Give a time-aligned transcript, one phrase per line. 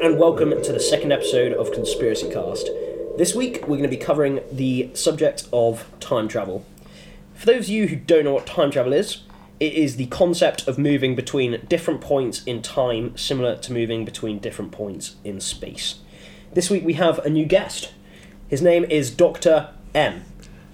[0.00, 2.68] And welcome to the second episode of Conspiracy Cast.
[3.16, 6.64] This week we're going to be covering the subject of time travel.
[7.34, 9.22] For those of you who don't know what time travel is,
[9.58, 14.38] it is the concept of moving between different points in time, similar to moving between
[14.38, 15.96] different points in space.
[16.54, 17.92] This week we have a new guest.
[18.46, 19.70] His name is Dr.
[19.96, 20.22] M.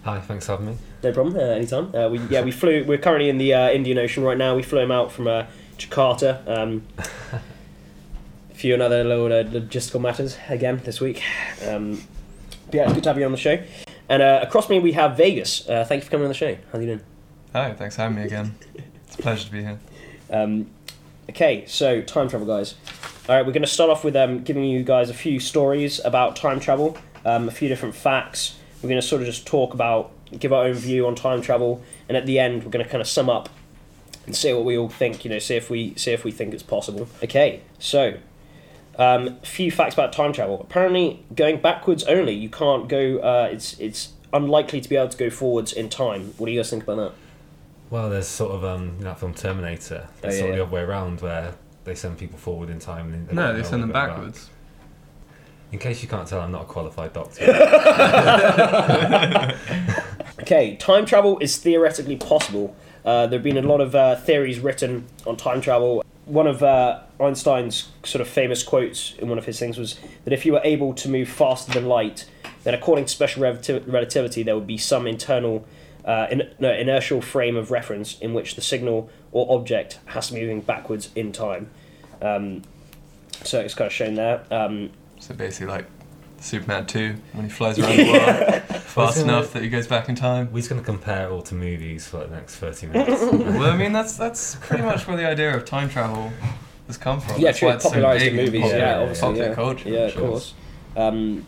[0.03, 0.77] Hi, thanks for having me.
[1.03, 1.35] No problem.
[1.35, 1.95] Uh, anytime.
[1.95, 2.85] Uh, we yeah we flew.
[2.85, 4.55] We're currently in the uh, Indian Ocean right now.
[4.55, 5.47] We flew him out from uh,
[5.79, 6.47] Jakarta.
[6.47, 6.83] Um,
[8.65, 11.23] few other little uh, logistical matters again this week.
[11.69, 12.01] Um,
[12.65, 13.63] but yeah, it's good to have you on the show.
[14.09, 15.69] And uh, across me we have Vegas.
[15.69, 16.55] Uh, thank you for coming on the show.
[16.73, 17.01] How are you doing?
[17.53, 18.55] Hi, thanks for having me again.
[19.07, 19.79] It's a pleasure to be here.
[20.31, 20.67] Um,
[21.29, 22.75] okay, so time travel, guys.
[23.29, 26.01] All right, we're going to start off with um, giving you guys a few stories
[26.03, 26.97] about time travel,
[27.27, 28.57] um, a few different facts.
[28.83, 31.83] We're going to sort of just talk about, give our own view on time travel,
[32.09, 33.51] and at the end, we're going to kind of sum up
[34.25, 35.23] and see what we all think.
[35.25, 37.07] You know, see if we see if we think it's possible.
[37.23, 38.17] Okay, so
[38.99, 40.61] um, a few facts about time travel.
[40.61, 43.19] Apparently, going backwards only, you can't go.
[43.19, 46.35] Uh, it's it's unlikely to be able to go forwards in time.
[46.39, 47.13] What do you guys think about that?
[47.91, 50.09] Well, there's sort of um, you that film Terminator.
[50.21, 50.63] There's Oh, sort of yeah.
[50.63, 53.13] the other way around where they send people forward in time.
[53.13, 54.09] And No, they send them they go back.
[54.11, 54.51] backwards.
[55.73, 57.45] In case you can't tell, I'm not a qualified doctor.
[60.41, 62.77] Okay, time travel is theoretically possible.
[63.05, 66.05] Uh, there have been a lot of uh, theories written on time travel.
[66.27, 70.33] One of uh, Einstein's sort of famous quotes in one of his things was that
[70.33, 72.27] if you were able to move faster than light,
[72.63, 75.67] then according to special relati- relativity, there would be some internal
[76.05, 80.35] uh, in, no, inertial frame of reference in which the signal or object has to
[80.35, 81.71] be moving backwards in time.
[82.21, 82.63] Um,
[83.43, 84.45] so it's kind of shown there.
[84.51, 85.87] Um, So basically, like
[86.45, 90.15] Superman 2, when he flies around the world fast enough that he goes back in
[90.15, 90.51] time.
[90.53, 93.23] We're just going to compare it all to movies for like the next 30 minutes.
[93.33, 96.31] Well, I mean, that's that's pretty much where the idea of time travel
[96.87, 97.37] has come from.
[97.41, 97.69] Yeah, That's true.
[97.69, 98.61] why it's so Popularised big in movies.
[98.63, 99.21] popular- Yeah, obviously.
[99.29, 99.55] popular yeah.
[99.55, 99.89] culture.
[99.89, 100.55] Yeah, of course.
[100.97, 101.47] Um,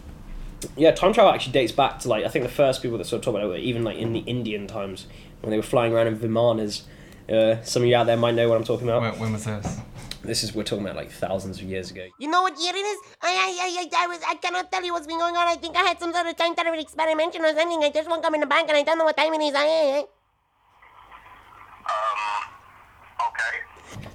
[0.77, 3.19] yeah, time travel actually dates back to like I think the first people that sort
[3.21, 5.07] of talk about it were even like in the Indian times
[5.43, 6.83] when they were flying around in vimanas.
[7.31, 9.03] Uh, some of you out there might know what I'm talking about.
[9.03, 9.79] When, when was this?
[10.27, 12.07] This is we're talking about like thousands of years ago.
[12.19, 12.99] You know what year it is?
[13.23, 15.47] I, I, I, I was, I cannot tell you what's been going on.
[15.47, 17.83] I think I had some sort of time travel experimentation or something.
[17.83, 19.55] I just woke up in the bank and I don't know what time it is.
[19.55, 20.05] I, I, I.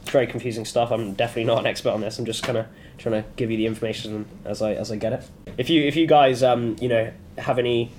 [0.02, 0.92] It's very confusing stuff.
[0.92, 2.20] I'm definitely not an expert on this.
[2.20, 2.66] I'm just kind of
[2.98, 5.24] trying to give you the information as I as I get it.
[5.58, 7.92] If you if you guys um you know have any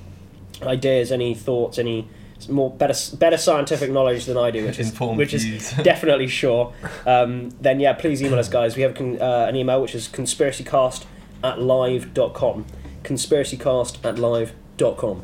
[0.62, 2.08] ideas, any thoughts, any
[2.48, 6.72] more better better scientific knowledge than I do, which is Informed which is definitely sure.
[7.06, 8.76] Um, then yeah, please email us, guys.
[8.76, 11.04] We have con- uh, an email which is conspiracycast
[11.44, 12.66] at live.com.
[13.04, 15.22] Conspiracycast at live.com.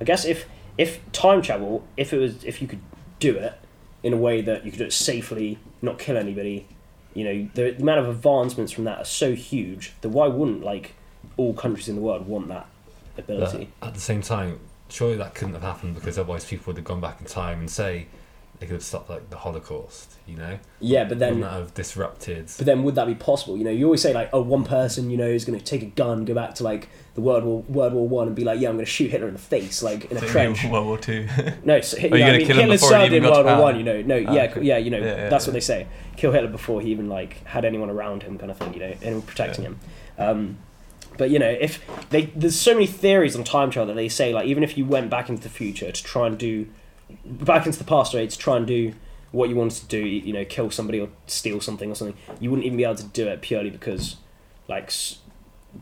[0.00, 0.46] I guess if
[0.78, 2.80] if time travel, if it was if you could
[3.18, 3.54] do it
[4.02, 6.66] in a way that you could do it safely, not kill anybody,
[7.14, 10.94] you know, the amount of advancements from that are so huge that why wouldn't like
[11.36, 12.66] all countries in the world want that
[13.16, 13.70] But ability?
[13.82, 17.00] at the same time, surely that couldn't have happened because otherwise people would have gone
[17.00, 18.06] back in time and say
[18.58, 20.58] they could have stopped like the Holocaust, you know?
[20.80, 22.46] yeah, but then Wouldn't that have disrupted?
[22.56, 23.58] But then would that be possible?
[23.58, 25.82] You know, you always say like, oh, one person, you know, is going to take
[25.82, 28.58] a gun, go back to like the World War World War One, and be like,
[28.58, 30.64] yeah, I'm going to shoot Hitler in the face, like in a So trench.
[30.64, 31.28] World War Two.
[31.64, 33.16] No, so, you Are know, I gonna mean, kill him Hitler before he served even
[33.16, 33.62] in got to World War?
[33.66, 33.76] One.
[33.76, 34.62] You know, no, Ah, yeah, okay.
[34.62, 35.50] yeah, you know, Yeah, yeah, that's yeah.
[35.50, 35.86] what they say.
[36.16, 38.72] Kill Hitler before he even like had anyone around him, kind of thing.
[38.72, 39.70] You know, anyone protecting Yeah.
[39.70, 39.80] him.
[40.18, 40.58] Um,
[41.16, 44.32] but you know, if they there's so many theories on time travel that they say
[44.32, 46.66] like even if you went back into the future to try and do
[47.24, 48.92] back into the past, right, to try and do
[49.32, 52.50] what you wanted to do, you know, kill somebody or steal something or something, you
[52.50, 54.16] wouldn't even be able to do it purely because,
[54.68, 54.92] like,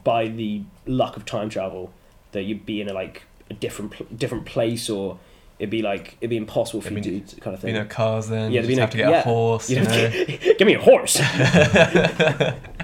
[0.03, 1.93] by the luck of time travel,
[2.33, 5.19] that you'd be in a like a different different place or
[5.59, 7.75] it'd be like it'd be impossible for I mean, you to do kind of thing.
[7.75, 8.50] you know, cars then.
[8.50, 9.21] Yeah, you just be have to get yeah.
[9.21, 9.70] a horse.
[9.70, 10.11] You know?
[10.58, 11.17] give me a horse.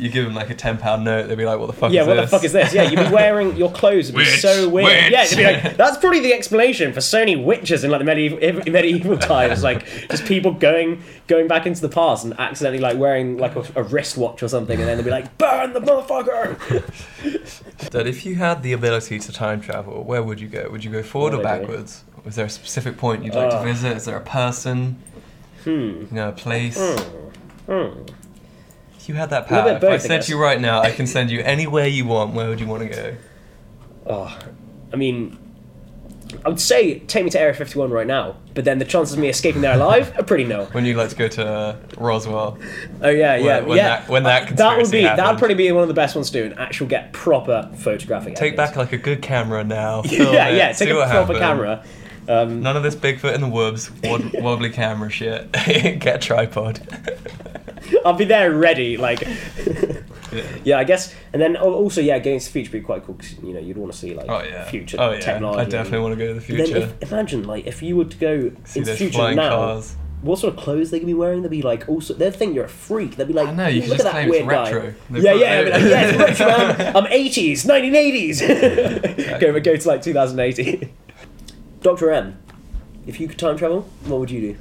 [0.00, 1.92] you give them like a ten pound note, they'd be like, "What the fuck is
[1.92, 1.96] this?
[1.96, 2.74] yeah, is what this?" the fuck is this?
[2.74, 4.84] Yeah, you'd be wearing your clothes would be Witch, so weird.
[4.86, 5.12] witch.
[5.12, 8.04] Yeah, it'd be like that's probably the explanation for so many witches in like the
[8.04, 8.38] medieval
[8.72, 9.62] medieval times.
[9.62, 13.64] Like just people going going back into the past and accidentally like wearing like a,
[13.76, 16.56] a wristwatch or something, and then they'd be like, "Burn the motherfucker!"
[17.90, 20.68] Dad, if you had the ability to time travel, where would you go?
[20.70, 22.04] Would you go forward What or would backwards?
[22.24, 23.58] Was there a specific point you'd like Uh.
[23.58, 23.96] to visit?
[23.96, 24.98] Is there a person?
[25.64, 25.70] Hmm.
[25.70, 26.76] You know, a place?
[27.66, 27.68] Hmm.
[27.68, 28.19] If
[29.08, 31.30] you had that power, bit if I I to you right now, I can send
[31.30, 33.16] you anywhere you want, where would you want to go?
[34.06, 34.38] Oh,
[34.92, 35.38] I mean,
[36.44, 39.20] I would say take me to Area 51 right now, but then the chances of
[39.20, 40.66] me escaping there alive are pretty nil.
[40.72, 42.58] When you'd like to go to uh, Roswell?
[43.02, 44.00] Oh yeah, yeah, when yeah.
[44.00, 46.40] that- when that would conspiracy be that'd probably be one of the best ones to
[46.40, 48.34] do, and actual get proper photographic.
[48.36, 48.70] Take evidence.
[48.70, 50.02] back like a good camera now.
[50.06, 50.72] yeah, it, yeah.
[50.72, 51.38] Take a proper happened.
[51.38, 51.84] camera.
[52.28, 53.90] Um, None of this Bigfoot in the woods,
[54.34, 55.50] wobbly camera shit.
[55.52, 56.80] Get a tripod.
[58.04, 58.96] I'll be there ready.
[58.96, 59.20] Like,
[60.32, 60.42] Yeah.
[60.64, 61.14] yeah, I guess.
[61.32, 63.58] And then also, yeah, going to the future would be quite cool because you know
[63.60, 64.64] you'd want to see like Oh yeah.
[64.68, 65.20] future oh, yeah.
[65.20, 65.60] technology.
[65.60, 66.94] I definitely want to go to the And then future.
[67.00, 69.96] if, imagine like if you were to go See in the future now, cars.
[70.22, 71.42] what sort of clothes they could be wearing?
[71.42, 73.16] They'd be like also they'd think you're a freak.
[73.16, 74.70] They'd be like, I know, you look at that weird guy.
[75.10, 76.46] Yeah, yeah, I'd like, yeah, it's retro.
[76.46, 76.96] Man.
[76.96, 79.40] I'm 80s, 1980s.
[79.40, 80.92] go go to like 2080.
[81.82, 82.38] Doctor M,
[83.06, 84.58] if you could time travel, what would you do?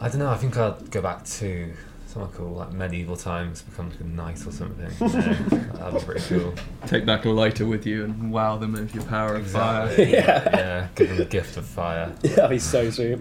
[0.00, 0.28] I don't know.
[0.28, 1.72] I think I'd go back to
[2.16, 4.90] somewhere cool, like medieval times, become like a knight or something.
[5.00, 6.54] You know, that'd be pretty cool.
[6.86, 9.92] Take back a lighter with you and wow them with your power of fire.
[9.98, 10.48] Yeah.
[10.56, 10.88] yeah.
[10.94, 12.14] Give them the gift of fire.
[12.22, 13.18] That'd be so sweet.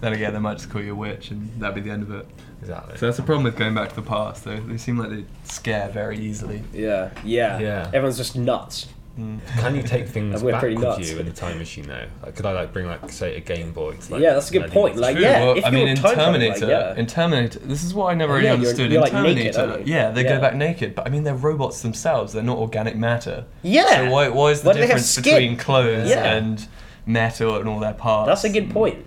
[0.00, 2.10] Then again, they might just call you a witch, and that'd be the end of
[2.12, 2.26] it.
[2.60, 2.96] Exactly.
[2.98, 4.44] So that's the problem with going back to the past.
[4.44, 6.62] They, they seem like they scare very easily.
[6.72, 7.86] Yeah, yeah, Yeah.
[7.86, 8.86] Everyone's just nuts.
[9.18, 9.38] Mm.
[9.60, 11.08] Can you take things we're back pretty with nuts.
[11.08, 12.06] you in the time machine though?
[12.24, 13.94] Like, could I like bring like say a Game Boy?
[13.94, 14.96] To, like, yeah, that's a good medieval point.
[14.96, 17.00] Like, True, yeah, well, if I you mean, were in time traveling, Terminator, like, yeah.
[17.00, 18.90] in Terminator, this is what I never Oh, really yeah, you're- understood.
[18.90, 19.94] you're, in like, naked, Terminator, aren't you?
[19.94, 20.34] yeah, they Yeah.
[20.34, 22.32] go back naked, but I mean, they're robots themselves.
[22.32, 23.44] They're not organic matter.
[23.62, 25.34] yeah, So why, why is the Why do they have difference skin?
[25.34, 26.34] between clothes Yeah.
[26.34, 26.66] and
[27.06, 28.26] metal and all their parts?
[28.26, 29.06] that's a good point.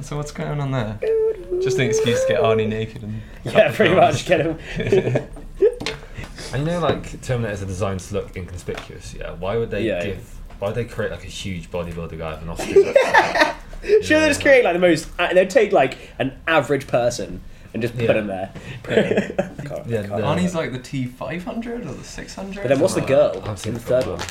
[0.00, 0.98] So what's going on there?
[1.62, 3.20] Just an excuse to get Arnie naked and.
[3.44, 4.24] Yeah, pretty much.
[4.24, 5.26] Get him.
[6.52, 9.14] And you know, like Terminators are designed to look inconspicuous.
[9.14, 9.32] Yeah.
[9.32, 10.38] Why would they Yeah, give?
[10.58, 12.74] Why would they create like a huge bodybuilder guy with an Oscar?
[14.00, 15.08] Sure, they just create like the most.
[15.18, 17.40] Uh, they'd take like an average person
[17.74, 18.12] and just put Yeah.
[18.12, 18.52] him there.
[18.88, 19.30] Yeah,
[19.64, 22.62] Can't- the- can't- Arnie's like the T500 or the 600?
[22.62, 24.18] But then what's the girl I've seen in the it for a third while.
[24.18, 24.26] one?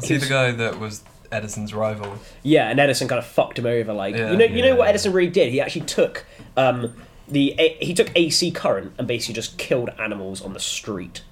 [0.00, 2.18] See the guy that was Edison's rival?
[2.42, 3.92] yeah, and Edison kind of fucked him over.
[3.92, 4.30] Like Yeah.
[4.30, 5.50] you know, you know what Edison really did.
[5.52, 6.24] He actually took
[6.56, 6.94] um,
[7.26, 11.22] the a- he took AC current and basically just killed animals on the street,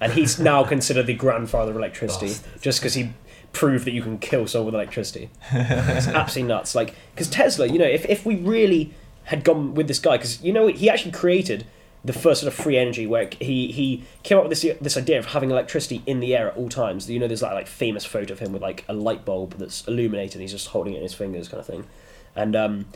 [0.00, 2.62] and he's now considered the grandfather of electricity Bastard.
[2.62, 3.10] just because he
[3.52, 5.28] proved that you can kill someone with electricity.
[5.52, 6.74] it's absolutely nuts.
[6.74, 8.94] Like because Tesla, you know, if if we really
[9.24, 11.66] had gone with this guy, because you know he actually created
[12.04, 15.18] the first sort of free energy where he he came up with this this idea
[15.18, 17.10] of having electricity in the air at all times.
[17.10, 19.86] You know, there's that like famous photo of him with like a light bulb that's
[19.86, 20.36] illuminated.
[20.36, 21.86] and He's just holding it in his fingers, kind of thing.
[22.34, 22.86] And um,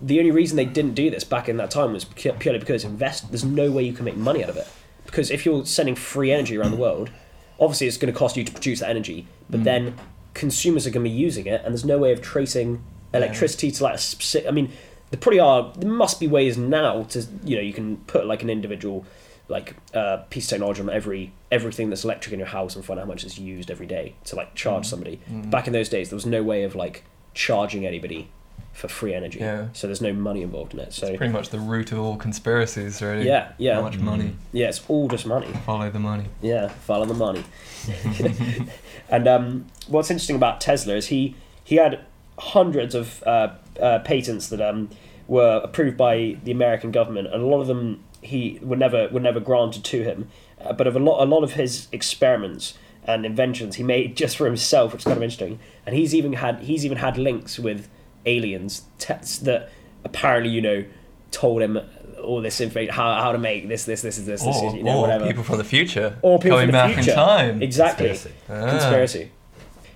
[0.00, 3.30] the only reason they didn't do this back in that time was purely because invest.
[3.30, 4.68] There's no way you can make money out of it
[5.08, 7.10] because if you're sending free energy around the world,
[7.58, 9.96] obviously it's going to cost you to produce that energy, but then
[10.34, 12.82] consumers are going to be using it, and there's no way of tracing
[13.14, 14.46] electricity to like a specific.
[14.46, 14.70] I mean,
[15.10, 15.72] there probably are.
[15.76, 19.04] There must be ways now to you know you can put like an individual
[19.48, 23.00] like uh, piece of technology on every everything that's electric in your house and find
[23.00, 25.20] out how much is used every day to like charge somebody.
[25.28, 27.04] Back in those days, there was no way of like
[27.34, 28.28] charging anybody
[28.74, 29.38] for free energy.
[29.40, 29.68] Yeah.
[29.72, 30.92] So there's no money involved in it.
[30.92, 33.26] So Pretty much the root of all conspiracies, really.
[33.26, 34.36] yeah, yeah, How much money?
[34.52, 34.68] yeah.
[34.68, 35.48] It's all just money.
[35.66, 36.26] Follow the money.
[36.42, 37.42] Yeah, follow the money.
[39.08, 42.00] and um, what's interesting about Tesla is he he had
[42.38, 44.90] hundreds of uh, uh, patents that um,
[45.28, 49.20] were approved by the American government, and a lot of them he were never were
[49.20, 50.28] never granted to him.
[50.60, 52.74] Uh, but of a lot a lot of his experiments
[53.06, 55.60] and inventions he made just for himself, which is kind of interesting.
[55.86, 57.88] And he's even had he's even had links with
[58.26, 59.70] aliens te- that
[60.04, 60.84] apparently you know
[61.30, 61.78] told him
[62.22, 64.82] all this information how, how to make this this this is this, this Or, you
[64.82, 66.16] know or whatever people from the future.
[66.22, 67.10] or people the back future.
[67.10, 67.62] in time.
[67.62, 68.08] Exactly.
[68.08, 68.34] Conspiracy.
[68.50, 68.70] Ah.
[68.70, 69.30] Conspiracy.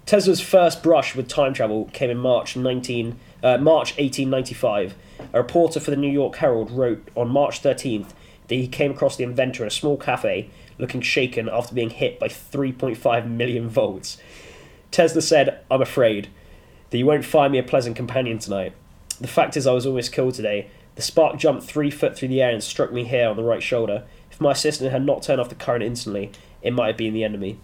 [0.07, 4.95] Tesla's first brush with time travel came in March 19, uh, March 1895.
[5.33, 8.11] A reporter for the New York Herald wrote on March 13th
[8.49, 12.19] that he came across the inventor in a small cafe looking shaken after being hit
[12.19, 14.19] by 3.5 million volts.
[14.91, 16.29] Tesla said, I'm afraid
[16.91, 18.75] that you won't find me a pleasant companion tonight.
[19.21, 20.69] The fact is, I was almost killed today.
[20.97, 23.63] The spark jumped three foot through the air and struck me here on the right
[23.63, 24.05] shoulder.
[24.31, 27.27] If my assistant had not turned off the current instantly, it might have been the
[27.29, 27.59] me.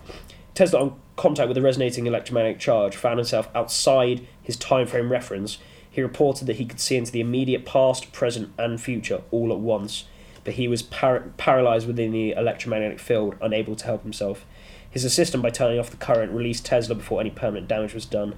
[0.55, 5.59] Tesla, on contact with the resonating electromagnetic charge, found himself outside his time frame reference.
[5.99, 9.59] He reported that he could see into the immediate past, present, and future all at
[9.59, 10.05] once,
[10.45, 14.47] but he was par- paralyzed within the electromagnetic field, unable to help himself.
[14.89, 18.37] His assistant, by turning off the current, released Tesla before any permanent damage was done.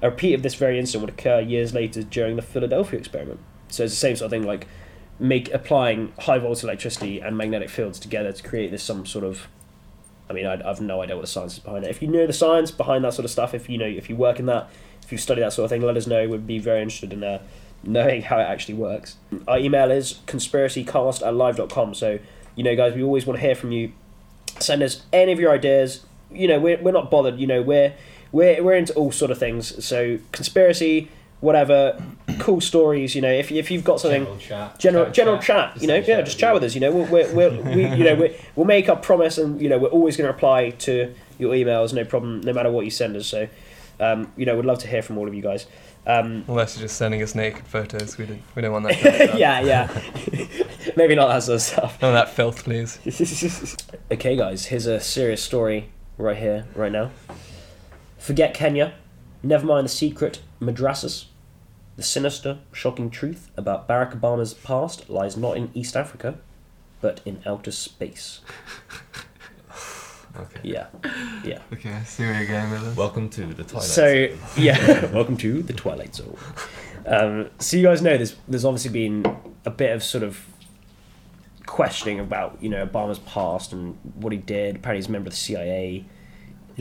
[0.00, 3.40] A repeat of this very incident would occur years later during the Philadelphia experiment.
[3.66, 4.68] So it's the same sort of thing, like
[5.18, 9.48] make applying high voltage electricity and magnetic fields together to create this some sort of
[10.28, 11.90] I mean, I, I've no idea what the science is behind it.
[11.90, 14.14] If you know the science behind that sort of stuff, if you know, if you
[14.14, 14.70] work in that,
[15.10, 16.28] if you study that sort of thing, let us know.
[16.28, 17.42] We'd be very interested in uh,
[17.82, 19.16] knowing how it actually works.
[19.48, 21.94] Our email is conspiracycast at live.com.
[21.94, 22.20] So,
[22.54, 23.90] you know, guys, we always want to hear from you.
[24.60, 26.06] Send us any of your ideas.
[26.30, 27.40] You know, we're, we're not bothered.
[27.40, 27.92] You know, we're,
[28.30, 29.84] we're, we're into all sort of things.
[29.84, 31.08] So, conspiracy,
[31.40, 32.00] whatever,
[32.38, 33.16] cool stories.
[33.16, 34.78] You know, if, if you've got something General chat.
[34.78, 36.54] general general chat, you know, yeah, chat just with chat you.
[36.54, 36.74] with us.
[36.76, 39.68] You know, we're, we're, we're, we you know we we'll make our promise, and you
[39.68, 42.92] know, we're always going to reply to your emails, no problem, no matter what you
[42.92, 43.26] send us.
[43.26, 43.48] So,
[44.00, 45.66] um, you know, we'd love to hear from all of you guys.
[46.06, 48.98] Um, Unless you're just sending us naked photos, we don't, we don't want that.
[49.00, 50.02] Kind of yeah, yeah,
[50.96, 52.02] maybe not that sort of stuff.
[52.02, 52.98] None of that filth, please.
[54.10, 57.10] okay, guys, here's a serious story right here, right now.
[58.18, 58.94] Forget Kenya.
[59.42, 61.26] Never mind the secret madrasas.
[61.96, 66.38] The sinister, shocking truth about Barack Obama's past lies not in East Africa,
[67.00, 68.40] but in outer space.
[70.36, 70.60] Okay.
[70.62, 70.86] Yeah,
[71.44, 71.58] yeah.
[71.72, 72.96] Okay, I see where you're going with this.
[72.96, 73.88] Welcome to the Twilight.
[73.88, 76.36] So yeah, welcome to the Twilight Zone.
[77.06, 79.24] Um, so you guys know there's there's obviously been
[79.64, 80.46] a bit of sort of
[81.66, 84.76] questioning about you know Obama's past and what he did.
[84.76, 86.04] Apparently he's a member of the CIA.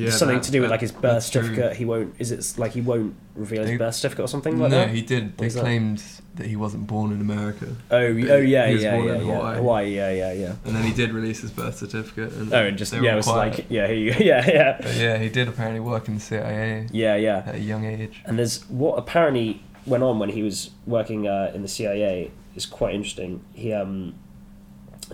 [0.05, 1.41] Yeah, something that- to do with that- like his birth that's true.
[1.43, 1.77] certificate.
[1.77, 2.15] He won't.
[2.19, 4.87] Is it like he won't reveal his birth certificate or something like no, that?
[4.87, 5.37] No, he did.
[5.37, 5.61] They is that?
[5.61, 6.03] claimed
[6.35, 9.27] that he wasn't born in America, Oh, oh yeah, he was yeah, born yeah, in
[9.27, 9.33] yeah.
[9.35, 9.55] Hawaii.
[9.57, 10.55] Hawaii, yeah, yeah, yeah.
[10.63, 12.31] and then he did release his birth certificate.
[12.31, 13.57] And Oh, and just yeah, it was quiet.
[13.57, 17.15] like yeah, he, yeah, yeah, But yeah, he did apparently work in the CIA yeah,
[17.15, 17.43] yeah.
[17.45, 18.21] at a young age.
[18.25, 22.65] And there's what apparently went on when he was working uh, in the CIA is
[22.65, 23.43] quite interesting.
[23.53, 24.13] He um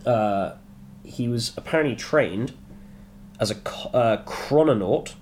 [0.05, 0.53] uh
[1.03, 2.53] he was apparently trained
[3.39, 3.55] as a
[3.95, 5.13] uh, chrononaut,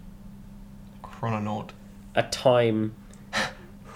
[1.04, 1.70] Chrononaut.
[2.16, 2.96] a time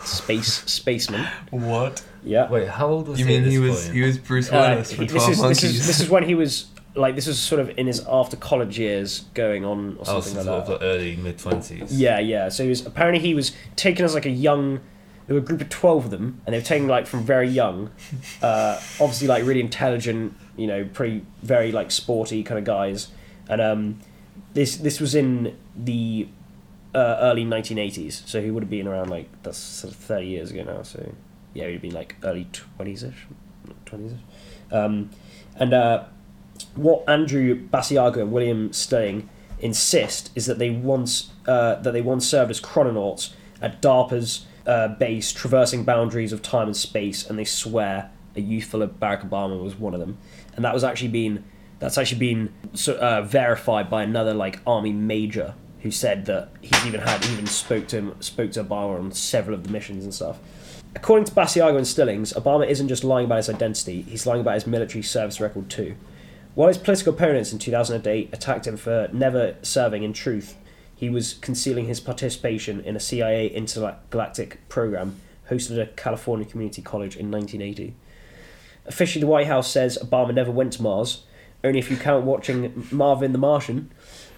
[0.04, 1.26] space spaceman.
[1.52, 2.04] What?
[2.24, 2.50] Yeah.
[2.50, 3.36] Wait, how old was You he?
[3.38, 3.96] at mean he was point?
[3.96, 5.62] he was Bruce Uh, Willis from this Twelve is Monkeys?
[5.62, 8.36] this is this is when he was like this was sort of in his after
[8.38, 10.74] college years going on or Oh, something so like sort that.
[10.76, 12.00] of like early mid twenties.
[12.00, 12.50] Yeah, yeah.
[12.50, 14.80] So he was apparently he was taken as like a young.
[15.28, 17.50] There were a group of twelve of them, and they were taken like from very
[17.50, 17.92] young.
[18.42, 23.10] Uh, obviously, like really intelligent, you know, pretty very like sporty kind of guys.
[23.50, 24.00] And um,
[24.54, 26.28] this this was in the
[26.94, 30.28] uh, early nineteen eighties, so he would have been around like that's sort of thirty
[30.28, 30.84] years ago now.
[30.84, 31.14] So
[31.54, 33.28] yeah, he'd have been like early twenties ish,
[33.86, 34.74] twenties ish.
[34.74, 35.12] Um,
[35.56, 36.06] and uh,
[36.76, 42.28] what Andrew Basiago and William Stillings insist is that they once uh, that they once
[42.28, 47.46] served as chrononauts at DARPA's uh, base, traversing boundaries of time and space, and they
[47.46, 50.18] swear a youthful Barack Obama was one of them,
[50.56, 51.44] and that was actually been
[51.80, 56.86] that's actually been so, uh, verified by another like army major who said that he's
[56.86, 60.14] even had even spoke to him spoke to Obama on several of the missions and
[60.14, 60.40] stuff.
[60.96, 64.56] According to Basiago and Stillings, Obama isn't just lying about his identity; he's lying about
[64.56, 65.96] his military service record too.
[66.56, 70.56] While his political opponents in 2008 attacked him for never serving in truth,
[70.96, 75.22] he was concealing his participation in a CIA intergalactic program
[75.52, 77.96] hosted at California Community College in 1980.
[78.88, 81.24] Officially, the White House says Obama never went to Mars,
[81.64, 83.92] only if you count watching Marvin the Martian.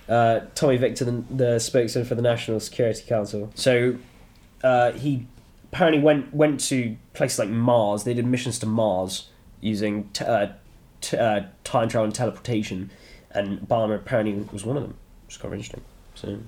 [0.08, 3.52] Uh, Tommy Vietor, the, the spokesman for the National Security Council.
[3.54, 3.98] So
[4.64, 5.28] uh, he
[5.72, 8.06] apparently went went to places like Mars.
[8.06, 9.28] They did missions to Mars
[9.62, 10.48] using t- uh,
[11.02, 12.90] t- uh, time travel and teleportation,
[13.32, 14.96] and Obama apparently was one of them.
[15.28, 15.82] It's quite interesting.
[16.16, 16.40] So,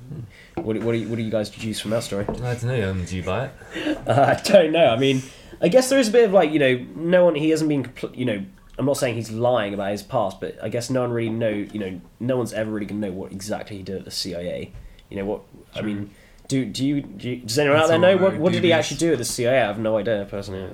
[0.56, 2.26] what, do- what, do you, what do you guys deduce from that story?
[2.28, 2.90] I don't know.
[2.90, 3.98] Um, do you buy it?
[4.08, 4.88] Uh, I don't know.
[4.88, 5.22] I mean,
[5.62, 7.36] I guess there is a bit of like you know, no one.
[7.36, 7.84] He hasn't been.
[7.84, 8.46] compl- You know,
[8.82, 11.50] I'm not saying he's lying about his past, but I guess no one really know.
[11.50, 14.72] You know, no one's ever really gonna know what exactly he did at the CIA.
[15.08, 15.42] You know what?
[15.76, 16.10] I mean,
[16.48, 18.98] do do you, do you does anyone out there know what what did he actually
[18.98, 19.62] do at the CIA?
[19.62, 20.68] I have no idea personally.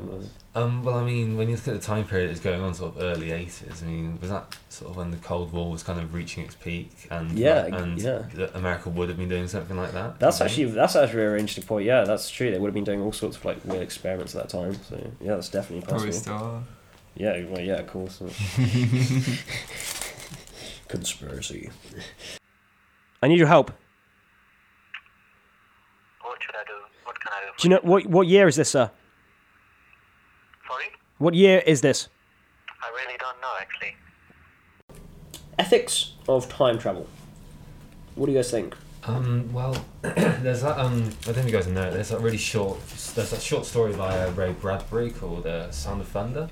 [0.56, 2.96] Um, well, I mean, when you look at the time period it's going on, sort
[2.96, 3.84] of early '80s.
[3.84, 6.56] I mean, was that sort of when the Cold War was kind of reaching its
[6.56, 8.24] peak, and Yeah, and yeah.
[8.36, 10.18] that America would have been doing something like that?
[10.18, 10.76] That's actually think?
[10.76, 11.86] that's actually a very interesting point.
[11.86, 12.52] Yeah, that's true.
[12.52, 14.74] They would have been doing all sorts of like weird experiments at that time.
[14.90, 16.22] So yeah, that's definitely Probably possible.
[16.24, 16.64] still are.
[17.18, 18.20] Yeah, well, yeah, of course.
[20.88, 21.72] Conspiracy.
[23.24, 23.72] I need your help.
[26.22, 26.74] What should I do?
[27.06, 27.52] What can I do?
[27.58, 28.92] Do you know what what year is this, sir?
[30.68, 30.86] Sorry?
[31.18, 32.08] What year is this?
[32.82, 33.96] I really don't know actually.
[35.58, 37.08] Ethics of time travel.
[38.14, 38.76] What do you guys think?
[39.06, 40.78] Um, well, there's that.
[40.78, 41.90] Um, I don't think you guys know.
[41.90, 42.80] There's that really short.
[43.16, 46.50] There's that short story by uh, Ray Bradbury called uh, "Sound of Thunder,"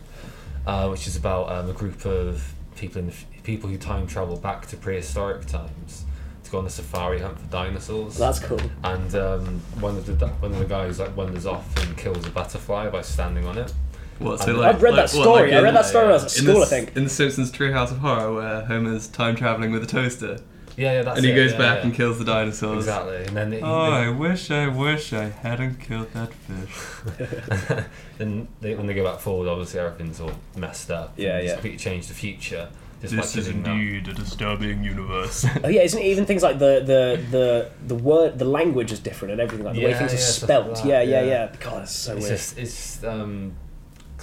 [0.66, 4.36] uh, which is about um, a group of people in the, people who time travel
[4.38, 6.06] back to prehistoric times
[6.44, 8.18] to go on a safari hunt for dinosaurs.
[8.18, 8.60] That's cool.
[8.84, 12.30] and um, one of the one of the guys like wanders off and kills a
[12.30, 13.74] butterfly by standing on it.
[14.20, 15.54] What, I've like, read that like- what, story.
[15.54, 16.96] I read that story when I was at in school, the, I think.
[16.96, 20.40] In the Simpsons Treehouse of Horror, where Homer's time traveling with a toaster.
[20.78, 21.86] Yeah, yeah, that's and he it, goes yeah, back yeah.
[21.86, 22.80] and kills the dinosaurs.
[22.80, 27.86] Exactly, and then it, Oh, I wish, I wish I hadn't killed that fish.
[28.18, 31.14] then they, when they go back forward, obviously everything's all messed up.
[31.16, 31.54] Yeah, and it's yeah.
[31.54, 32.70] completely changed the future.
[33.02, 33.80] This is killing them.
[33.80, 35.46] indeed a disturbing universe.
[35.64, 39.00] Oh yeah, isn't it even things like the the the the word the language is
[39.00, 40.76] different and everything like the way things are yeah, stuff like spelt.
[40.76, 41.28] that, yeah, yeah, yeah.
[41.28, 41.56] yeah.
[41.60, 42.38] God, it's so it's weird.
[42.38, 43.54] just it's um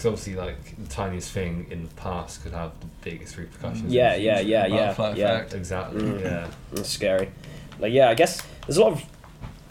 [0.03, 3.93] because obviously like the tiniest thing in the past could have the biggest repercussions.
[3.93, 4.91] Yeah, yeah, yeah, yeah, yeah.
[4.91, 5.55] effect.
[5.55, 6.03] Exactly.
[6.03, 6.21] Mm.
[6.21, 6.51] Yeah.
[6.73, 7.31] It's scary.
[7.79, 9.05] Like yeah, I guess there's a lot of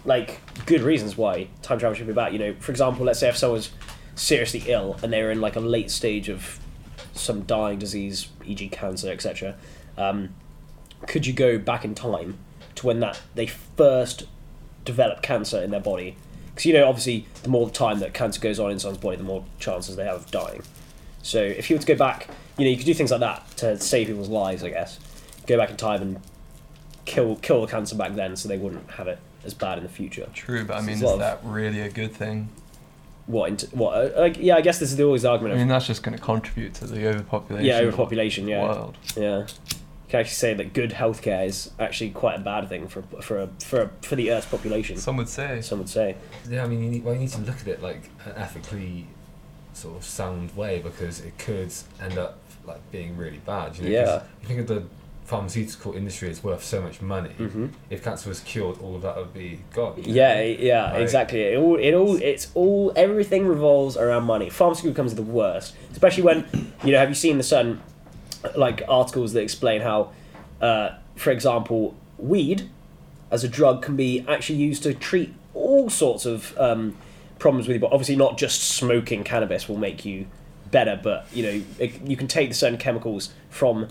[0.05, 2.31] like good reasons why time travel should be bad.
[2.33, 3.71] You know, for example, let's say if someone's
[4.15, 6.59] seriously ill and they're in like a late stage of
[7.13, 9.55] some dying disease, e.g., cancer, etc.
[9.97, 10.29] Um,
[11.07, 12.37] could you go back in time
[12.75, 14.27] to when that they first
[14.85, 16.15] developed cancer in their body?
[16.61, 19.23] Because you know, obviously, the more time that cancer goes on in someone's body, the
[19.23, 20.61] more chances they have of dying.
[21.23, 23.57] So if you were to go back, you know, you could do things like that
[23.57, 24.99] to save people's lives, I guess.
[25.47, 26.21] Go back in time and
[27.05, 29.89] kill kill the cancer back then, so they wouldn't have it as bad in the
[29.89, 30.29] future.
[30.35, 32.49] True, but I mean, is lot that really a good thing?
[33.25, 33.49] What?
[33.49, 33.93] Into, what?
[33.95, 36.03] Uh, like, yeah, I guess this is always the I argument of mean, that's just
[36.03, 37.65] going to contribute to the overpopulation.
[37.65, 38.45] yeah, of overpopulation.
[38.45, 38.97] the Yeah, World.
[39.17, 39.47] yeah.
[40.11, 43.43] You can actually say that good healthcare is actually quite a bad thing for for
[43.43, 44.97] a, for a, for the Earth's population.
[44.97, 45.61] Some would say.
[45.61, 46.17] Some would say.
[46.49, 49.07] Yeah, I mean, you need, well, you need to look at it like an ethically
[49.71, 53.77] sort of sound way because it could end up like being really bad.
[53.77, 54.23] You know, 'cause Yeah.
[54.41, 54.83] You think of the
[55.23, 57.31] pharmaceutical industry is worth so much money.
[57.39, 57.69] Mhm.
[57.89, 59.93] If cancer was cured, all of that would be gone.
[59.95, 60.13] you know?
[60.13, 61.39] Yeah, yeah, Like- exactly.
[61.41, 64.49] It all, it all, it's all, everything revolves around money.
[64.49, 66.43] Pharmaceutical comes the worst, especially when,
[66.83, 67.79] you know, have you seen the certain,
[68.55, 70.11] like, articles that explain how,
[70.61, 72.69] uh, for example, weed
[73.29, 76.95] as a drug can be actually used to treat all sorts of um,
[77.39, 80.27] problems with you, but obviously not just smoking cannabis will make you
[80.69, 83.87] better, but, you know, it, you can take the certain chemicals from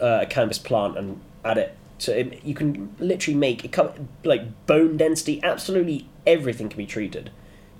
[0.00, 3.90] uh, a cannabis plant and add it to it, you can literally make it come
[4.22, 7.30] like bone density absolutely everything can be treated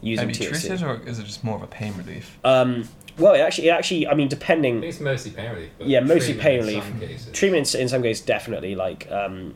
[0.01, 0.61] using Have you THC.
[0.61, 2.39] treated, or is it just more of a pain relief?
[2.45, 2.89] um,
[3.19, 5.71] well, it actually, it actually, I mean, I depending, think it's mostly pain relief.
[5.79, 6.85] Yeah, mostly pain relief.
[6.85, 7.33] Some.
[7.33, 9.55] Treatment in, in some cases definitely like um,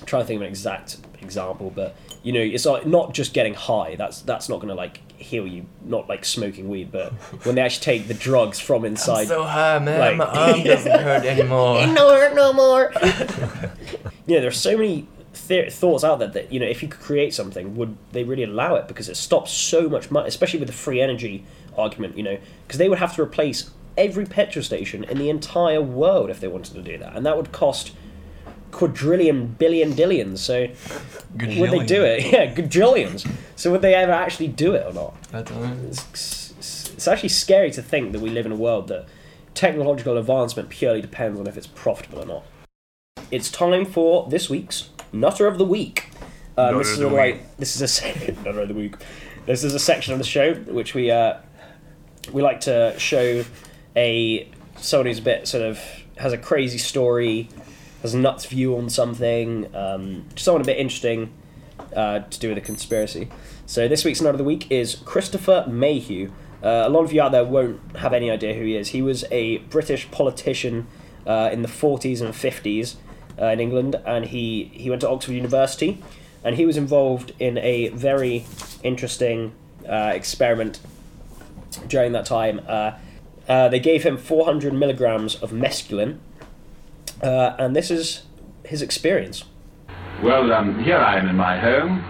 [0.00, 3.32] I'm trying to think of an exact example, but you know, it's like not just
[3.34, 3.96] getting high.
[3.96, 5.64] That's that's not gonna like heal you.
[5.84, 7.12] Not like smoking weed, but
[7.44, 9.28] when they actually take the drugs from inside.
[9.28, 9.98] so high, man.
[10.00, 11.86] like- My arm doesn't hurt anymore.
[11.86, 12.92] No hurt no more.
[14.26, 15.06] you know, there's so many
[15.48, 18.42] th- thoughts out there that you know, if you could create something, would they really
[18.44, 18.88] allow it?
[18.88, 21.44] Because it stops so much money, especially with the free energy
[21.76, 22.16] argument.
[22.16, 26.30] You know, because they would have to replace every petrol station in the entire world
[26.30, 27.92] if they wanted to do that, and that would cost
[28.74, 30.38] quadrillion, billion, dillions.
[30.38, 30.68] So
[31.38, 32.24] would they do it?
[32.32, 33.30] Yeah, gajillions.
[33.56, 35.16] So would they ever actually do it or not?
[35.32, 35.88] I don't know.
[35.88, 39.06] It's, it's actually scary to think that we live in a world that
[39.54, 42.44] technological advancement purely depends on if it's profitable or not.
[43.30, 46.10] It's time for this week's Nutter of the Week.
[46.56, 46.98] Um, this is
[47.58, 48.96] this is a Nutter of the Week.
[49.46, 51.38] This is a section of the show which we uh,
[52.32, 53.44] we like to show
[53.96, 55.80] a someone who's a bit sort of
[56.16, 57.48] has a crazy story,
[58.02, 61.32] has a nuts view on something, um, someone a bit interesting
[61.94, 63.28] uh, to do with a conspiracy.
[63.66, 66.30] So this week's Nut of the Week is Christopher Mayhew.
[66.62, 68.88] Uh, a lot of you out there won't have any idea who he is.
[68.88, 70.86] He was a British politician
[71.26, 72.96] uh, in the 40s and 50s
[73.40, 76.02] uh, in England, and he, he went to Oxford University,
[76.42, 78.46] and he was involved in a very
[78.82, 79.52] interesting
[79.88, 80.80] uh, experiment
[81.88, 82.60] during that time.
[82.66, 82.92] Uh,
[83.48, 86.18] uh, they gave him 400 milligrams of mescaline,
[87.22, 88.22] uh, and this is
[88.64, 89.44] his experience.
[90.22, 92.00] Well, um, here I am in my home,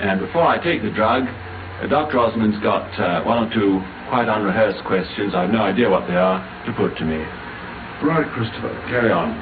[0.00, 2.18] and before I take the drug, uh, Dr.
[2.18, 6.42] Osmond's got uh, one or two quite unrehearsed questions, I've no idea what they are,
[6.66, 7.22] to put to me.
[8.02, 8.74] Right, Christopher.
[8.88, 9.38] Carry on.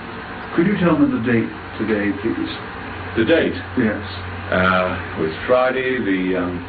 [0.54, 1.48] Could you tell me the date
[1.80, 2.52] today, please?
[3.16, 4.04] The date Yes.
[4.52, 6.60] uh, was Friday, the um,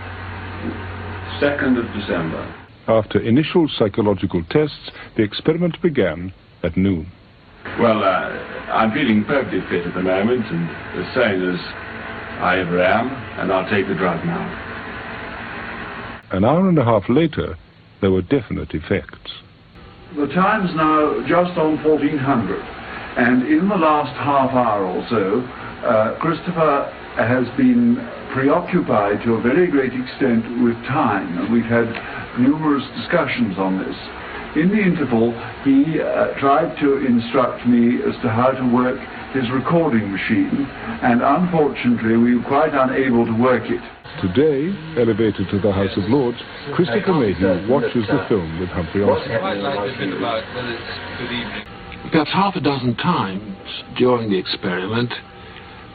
[1.41, 2.59] 2nd of December.
[2.89, 7.06] After initial psychological tests, the experiment began at noon.
[7.80, 8.34] Well, uh,
[8.73, 11.60] I'm feeling perfectly fit at the moment, and as sane as
[12.41, 14.41] I ever am, and I'll take the drug now.
[16.32, 17.56] An hour and a half later,
[18.02, 19.34] there were definite effects.
[20.15, 22.58] The time's now just on 1400,
[23.17, 25.41] and in the last half hour or so,
[25.86, 27.97] uh, Christopher has been
[28.34, 31.89] preoccupied to a very great extent with time, and we've had
[32.39, 33.96] numerous discussions on this.
[34.56, 35.30] In the interval,
[35.63, 38.98] he uh, tried to instruct me as to how to work
[39.34, 40.65] his recording machine,
[41.06, 43.82] and unfortunately, we were quite unable to work it.
[44.22, 46.38] Today, elevated to the House of Lords,
[46.74, 49.38] Christopher Mayhew watches the film with Humphry Osmond.
[52.12, 53.56] Perhaps half a dozen times
[53.98, 55.13] during the experiment,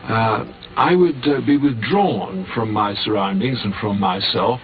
[0.09, 4.61] I would uh, be withdrawn from my surroundings and from myself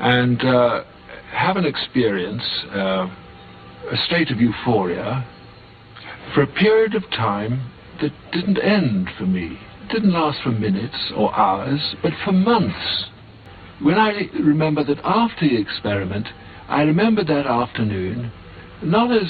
[0.00, 0.84] and uh,
[1.32, 2.42] have an experience,
[2.74, 3.06] uh,
[3.90, 5.26] a state of euphoria,
[6.34, 7.70] for a period of time
[8.00, 9.58] that didn't end for me.
[9.82, 13.06] It didn't last for minutes or hours, but for months.
[13.82, 16.28] When I remember that after the experiment,
[16.68, 18.30] I remember that afternoon,
[18.82, 19.28] not as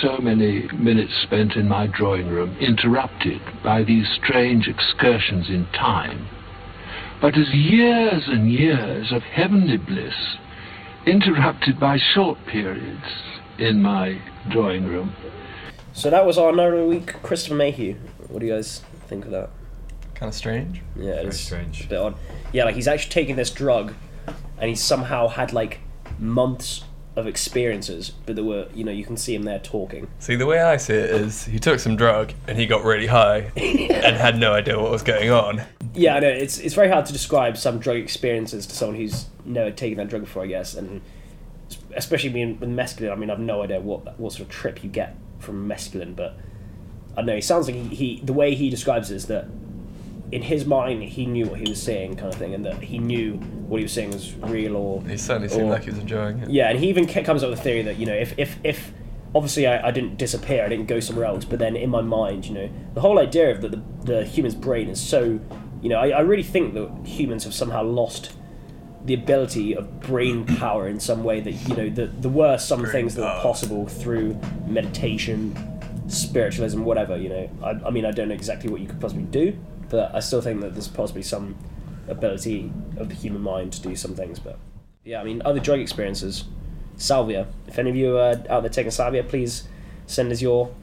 [0.00, 6.28] so many minutes spent in my drawing room, interrupted by these strange excursions in time,
[7.20, 10.36] but as years and years of heavenly bliss,
[11.06, 13.04] interrupted by short periods
[13.58, 14.20] in my
[14.50, 15.12] drawing room.
[15.92, 17.96] So that was our note week, Christopher Mayhew.
[18.28, 19.50] What do you guys think of that?
[20.14, 20.82] Kind of strange.
[20.96, 21.84] Yeah, it's strange.
[21.84, 22.14] a bit odd.
[22.52, 23.94] Yeah, like he's actually taking this drug,
[24.58, 25.80] and he somehow had like
[26.18, 26.84] months
[27.18, 30.06] of experiences, but there were, you know, you can see him there talking.
[30.20, 33.08] See, the way I see it is he took some drug and he got really
[33.08, 35.62] high and had no idea what was going on.
[35.94, 39.26] Yeah, I know it's it's very hard to describe some drug experiences to someone who's
[39.44, 41.00] never taken that drug before, I guess, and
[41.94, 43.12] especially being with mescaline.
[43.12, 46.36] I mean, I've no idea what what sort of trip you get from mescaline, but
[47.12, 47.36] I don't know.
[47.36, 49.46] It sounds like he, he the way he describes it is that
[50.30, 52.98] in his mind he knew what he was saying, kind of thing, and that he
[52.98, 53.34] knew
[53.66, 56.38] what he was saying was real or He certainly seemed or- like he was enjoying
[56.40, 56.50] it.
[56.50, 58.92] Yeah, and he even comes up with a theory that you know if if if
[59.34, 62.46] obviously I, I didn't disappear, I didn't go somewhere else, but then in my mind,
[62.46, 65.38] you know, the whole idea of that the, the human's brain is so,
[65.82, 68.32] you know, I, I really think that humans have somehow lost
[69.04, 72.82] the ability of brain power in some way that you know that there were some
[72.82, 75.56] Brain things that were possible through meditation
[76.08, 79.22] spiritualism whatever you know I, I mean i don't know exactly what you could possibly
[79.24, 79.56] do
[79.90, 81.56] but i still think that there's possibly some
[82.08, 84.58] ability of the human mind to do some things but
[85.04, 86.44] yeah i mean other drug experiences.
[86.98, 87.46] Salvia.
[87.68, 89.68] If any of you are out there taking salvia please
[90.06, 90.74] send us your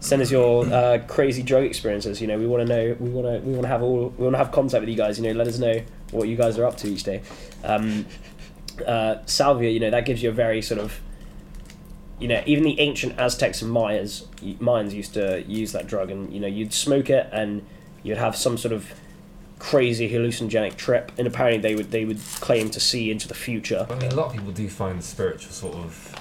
[0.00, 2.20] send us your uh, crazy drug experiences.
[2.20, 4.24] You know we want to know we want to we want to have all we
[4.24, 6.58] want to have contact with you guys you know let us know what you guys
[6.58, 7.22] are up to each day.
[7.64, 8.06] Um,
[8.86, 11.00] uh, salvia you know that gives you a very sort of
[12.18, 14.26] you know even the ancient aztecs and mayas
[14.60, 17.64] mayans used to use that drug and you know you'd smoke it and
[18.02, 18.92] you'd have some sort of
[19.58, 23.86] crazy hallucinogenic trip and apparently they would they would claim to see into the future
[23.88, 26.14] I mean, a lot of people do find spiritual sort of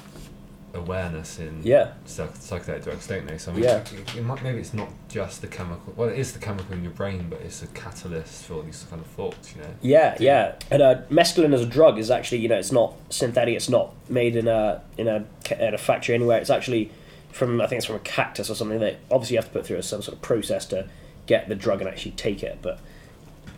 [0.73, 1.91] awareness in Yeah.
[2.05, 3.37] psych- psychedelic drugs, don't they?
[3.37, 3.77] So I mean, Yeah.
[3.81, 5.93] it, it might, maybe it's not just the chemical.
[5.97, 8.85] Well, it is the chemical in your brain, but it's a catalyst for all these
[8.89, 9.53] kind of thoughts.
[9.53, 9.67] You know.
[9.81, 10.55] Yeah, yeah.
[10.69, 13.55] And uh, mescaline as a drug is actually, you know, it's not synthetic.
[13.55, 15.25] It's not made in a in a
[15.59, 16.39] in a factory anywhere.
[16.39, 16.89] It's actually
[17.33, 19.65] from I think it's from a cactus or something that obviously you have to put
[19.65, 20.87] through some sort of process to
[21.25, 22.59] get the drug and actually take it.
[22.61, 22.79] But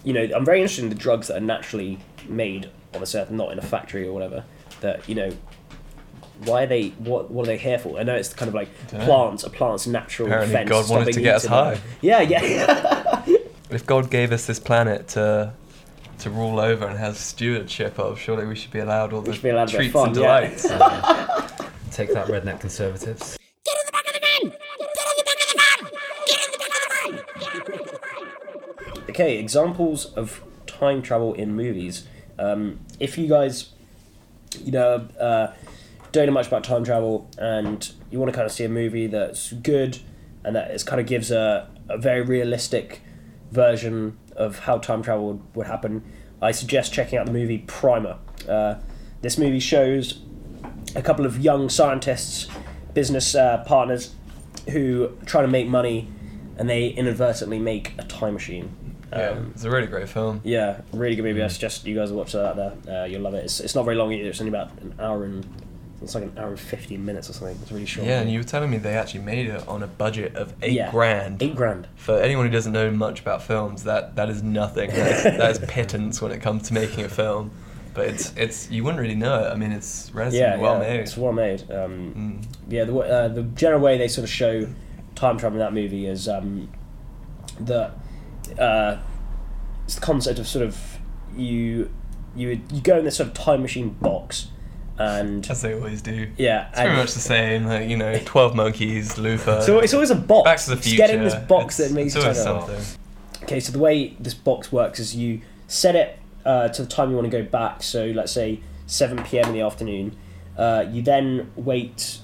[0.04, 3.32] you know, I'm very interested in the drugs that are naturally made on this earth,
[3.32, 4.44] not in a factory or whatever.
[4.82, 5.32] That you know.
[6.46, 6.90] Why are they?
[6.90, 7.32] What?
[7.32, 7.98] What are they here for?
[7.98, 9.06] I know it's kind of like Dunno.
[9.06, 10.70] plants, a plant's natural Apparently defense.
[10.70, 11.76] God wanted to get us eating them.
[11.76, 11.82] high.
[12.02, 13.26] Yeah, yeah.
[13.70, 15.54] If God gave us this planet to
[16.20, 19.50] to rule over and has stewardship of, surely we should be allowed all the be
[19.50, 20.40] allowed a bit of treats fun, and yeah.
[20.40, 20.64] delights.
[21.92, 23.38] Take that, redneck conservatives.
[29.14, 32.08] Okay, examples of time travel in movies.
[32.40, 33.70] Um, if you guys,
[34.60, 35.54] you know, uh,
[36.12, 39.06] don't know much about time travel and you want to kind of see a movie
[39.06, 40.00] that's good
[40.44, 43.02] and that is kind of gives a, a very realistic
[43.52, 46.04] version of how time travel would, would happen,
[46.42, 48.18] I suggest checking out the movie Primer.
[48.50, 48.76] Uh,
[49.22, 50.22] this movie shows
[50.96, 52.48] a couple of young scientists,
[52.96, 54.16] business uh, partners,
[54.72, 56.10] who try to make money
[56.58, 58.76] and they inadvertently make a time machine.
[59.16, 60.42] Yeah, Um, it's a really great film.
[60.44, 61.42] yeah, really good movie.
[61.44, 63.02] I suggest you guys watch that out there.
[63.04, 63.44] Uh, you'll love it.
[63.46, 64.30] It's, it's not very long either.
[64.30, 65.46] It's only about an hour and
[66.02, 67.58] it's like an hour and fifteen minutes or something.
[67.62, 68.06] It's really short.
[68.08, 70.74] Yeah, and you were telling me they actually made it on a budget of eight
[70.74, 71.42] Yeah, grand.
[71.42, 71.88] Eight grand.
[71.96, 74.90] For anyone who doesn't know much about films, that that is nothing.
[74.90, 77.52] That is, that is pittance when it comes to making a film.
[77.94, 79.52] But it's it's you wouldn't really know it.
[79.52, 81.00] I mean, it's relatively Yeah, well yeah, made.
[81.00, 81.62] It's well made.
[81.72, 82.46] Um, Mm.
[82.68, 84.68] Yeah, the uh, the general way they sort of show
[85.16, 86.68] time travel in that movie is um,
[87.62, 87.94] that
[88.60, 88.98] uh,
[89.86, 90.78] it's the concept of sort of
[91.36, 91.90] you
[92.36, 94.48] you you go in this sort of time machine box
[94.98, 96.28] and As they always do.
[96.38, 97.66] yeah, It's and- much the same.
[97.66, 99.62] Like you know, Twelve Monkeys, Looper.
[99.62, 100.46] so it's always a box.
[100.46, 100.98] Back to the Just Future.
[101.08, 102.82] Get in this box It's- that makes it's you turn something.
[103.44, 107.10] Okay, so the way this box works is you set it uh, to the time
[107.10, 107.82] you want to go back.
[107.84, 109.48] So let's say 7 p.m.
[109.48, 110.16] in the afternoon.
[110.58, 112.20] Uh, you then wait.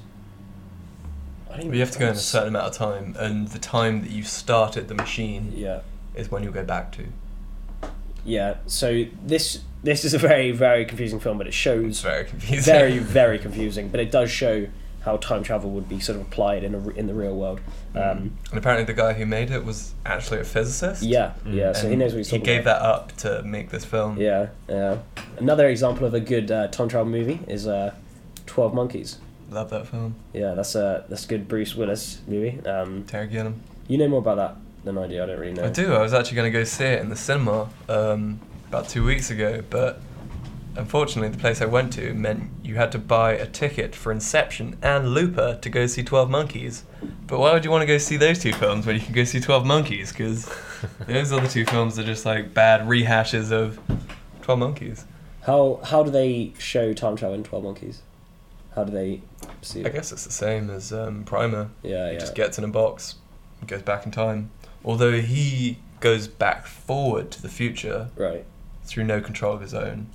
[1.51, 4.01] I don't You have to go in a certain amount of time, and the time
[4.01, 5.79] that you started the machine Yeah,
[6.15, 7.05] is when you'll go back to.
[8.25, 8.55] yeah.
[8.67, 12.63] So this this is a very very confusing film, but it It's shows very confusing.
[12.73, 13.89] very very confusing.
[13.89, 14.67] But it does show
[15.01, 17.61] how time travel would be sort of applied in a, in the real world.
[17.95, 21.01] Um, And apparently, the guy who made it was actually a physicist.
[21.03, 21.71] yeah, yeah.
[21.71, 22.81] So he knows what he's He gave about.
[22.81, 24.17] that up to make this film.
[24.17, 24.97] Yeah, yeah.
[25.37, 27.93] Another example of a good uh, time travel movie is uh,
[28.45, 29.19] Twelve Monkeys.
[29.49, 30.15] Love that film.
[30.33, 32.59] Yeah, that's a that's a good Bruce Willis movie.
[32.67, 33.61] Um, Terry Gilliam.
[33.87, 35.23] you know more about that than idea.
[35.23, 35.65] I don't really know.
[35.65, 35.93] I do.
[35.93, 38.39] I was actually going to go see it in the cinema um,
[38.69, 40.01] about two weeks ago, but
[40.75, 44.77] unfortunately, the place I went to meant you had to buy a ticket for Inception
[44.81, 46.83] and Looper to go see Twelve Monkeys.
[47.27, 49.23] But why would you want to go see those two films when you can go
[49.23, 50.11] see Twelve Monkeys?
[50.11, 50.49] Because
[51.07, 53.79] those other two films are just like bad rehashes of
[54.41, 55.05] Twelve Monkeys.
[55.41, 58.01] How how do they show time travel in Twelve Monkeys?
[58.75, 59.21] How do they
[59.61, 59.87] see it?
[59.87, 61.69] I guess it's the same as um, Primer.
[61.83, 62.19] Yeah, He yeah.
[62.19, 63.15] just gets in a box,
[63.59, 64.51] and goes back in time.
[64.83, 68.45] Although he goes back forward to the future Right.
[68.83, 70.07] through no control of his own.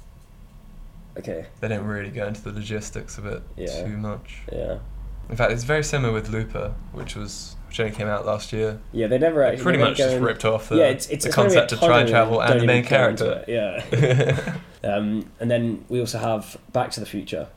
[1.19, 1.47] Okay.
[1.61, 3.85] They don't really go into the logistics of it Yeah.
[3.85, 4.39] too much.
[4.53, 4.79] Yeah.
[5.29, 8.79] In fact, it's very similar with Looper, which was which only came out last year.
[8.93, 11.29] Yeah, they never They actually pretty much just ripped off the, yeah, it's, it's the
[11.29, 13.45] it's concept of time travel and the main character.
[13.49, 14.55] Yeah.
[14.85, 17.49] um, and then we also have Back to the Future.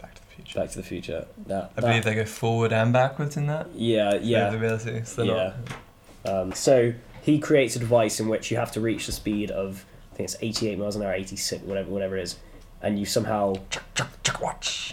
[0.00, 0.58] Back to the Future.
[0.58, 1.26] Back to the Future.
[1.46, 3.68] That, I that- believe they go forward and backwards in that.
[3.72, 4.50] Yeah, yeah.
[4.50, 5.44] The ability, so they're yeah.
[5.68, 5.76] not-
[6.24, 9.84] Um, so he creates a device in which you have to reach the speed of
[10.12, 12.36] I think it's 88 miles an hour, 86, whatever, whatever it is,
[12.82, 13.54] and you somehow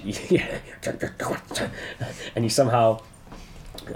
[0.30, 0.60] yeah,
[2.36, 3.02] and you somehow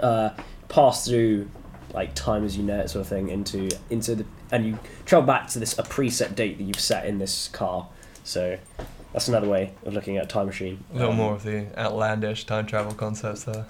[0.00, 0.30] uh,
[0.68, 1.48] pass through
[1.92, 5.26] like time as you know it sort of thing into into the and you travel
[5.26, 7.88] back to this a preset date that you've set in this car.
[8.24, 8.58] So
[9.12, 10.82] that's another way of looking at a time machine.
[10.92, 13.66] A little Um, more of the outlandish time travel concepts there.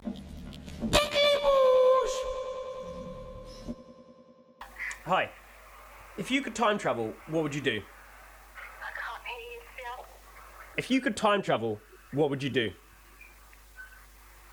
[5.04, 5.30] Hi.
[6.16, 7.70] If you could time travel, what would you do?
[7.70, 10.04] I can't hear you, Phil.
[10.76, 11.80] If you could time travel,
[12.12, 12.70] what would you do?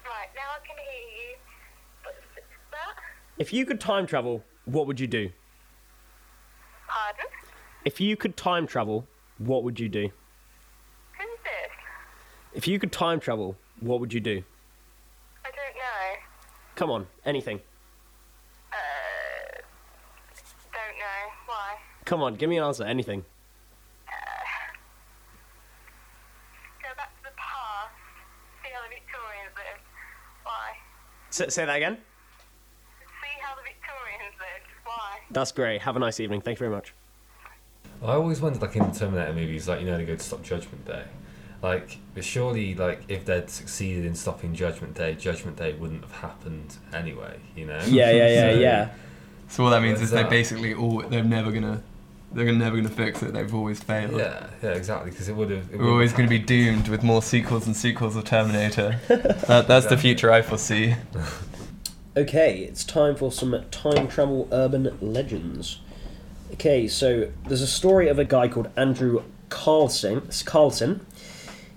[0.05, 1.35] Right, now I can hear you.
[2.03, 2.15] But
[2.71, 2.95] that?
[3.37, 5.29] If you could time travel, what would you do?
[6.87, 7.25] Pardon?
[7.85, 9.05] If you could time travel,
[9.37, 10.09] what would you do?
[11.17, 11.71] Who's this?
[12.53, 14.43] If you could time travel, what would you do?
[15.45, 16.21] I don't know.
[16.75, 17.59] Come on, anything.
[18.71, 18.75] Uh,
[20.71, 21.31] don't know.
[21.45, 21.75] Why?
[22.09, 23.23] Come on, give me an answer, anything.
[24.07, 24.11] Uh,
[26.81, 27.93] go back to the past.
[28.63, 29.83] See how the Victorians lived.
[30.43, 30.71] Why?
[31.29, 31.97] S- say that again?
[33.21, 34.65] See how the Victorians lived.
[34.85, 35.19] Why?
[35.29, 35.81] That's great.
[35.83, 36.41] Have a nice evening.
[36.41, 36.95] Thank you very much.
[38.01, 40.41] I always wondered, like in the Terminator movies, like you know, they go to stop
[40.41, 41.03] Judgment Day.
[41.61, 46.13] Like, but surely, like if they'd succeeded in stopping Judgment Day, Judgment Day wouldn't have
[46.13, 47.37] happened anyway.
[47.55, 47.77] You know?
[47.85, 48.89] Yeah, yeah, yeah, So- yeah.
[49.49, 50.29] So what that means What is is they that?
[50.31, 51.83] basically all they're never gonna
[52.31, 53.33] they're never gonna fix it.
[53.33, 54.17] They've always failed.
[54.19, 55.11] Yeah, yeah, exactly.
[55.11, 55.71] Because it would have.
[55.71, 58.99] We're always going to be doomed with more sequels and sequels of Terminator.
[59.07, 60.95] that, that's the future I foresee.
[62.17, 65.79] Okay, it's time for some time travel urban legends.
[66.53, 70.27] Okay, so there's a story of a guy called Andrew Carlson.
[70.43, 71.05] Carlson.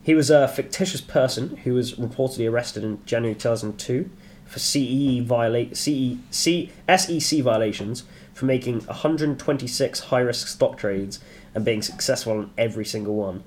[0.02, 4.10] He was a fictitious person who was reportedly arrested in January 2002
[4.46, 8.02] for CE viola- CE, C, SEC violations
[8.34, 11.20] for making 126 high-risk stock trades
[11.54, 13.42] and being successful on every single one.